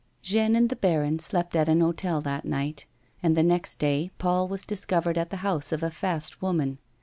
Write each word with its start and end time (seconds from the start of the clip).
Jeanne 0.23 0.55
and 0.55 0.69
the 0.69 0.75
baron 0.75 1.19
slept 1.19 1.55
at 1.55 1.69
an 1.69 1.79
hotel 1.79 2.21
that 2.21 2.43
night, 2.43 2.87
and 3.21 3.37
the 3.37 3.43
next 3.43 3.75
day 3.77 4.09
Paul 4.17 4.47
was 4.47 4.65
discovered 4.65 5.15
at 5.15 5.29
the 5.29 5.37
house 5.45 5.71
of 5.71 5.83
a 5.83 5.91
fast 5.91 6.41
woman. 6.41 6.79